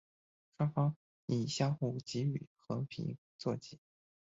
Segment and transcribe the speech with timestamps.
[0.57, 0.97] 双方
[1.27, 3.77] 以相互给予和平作结。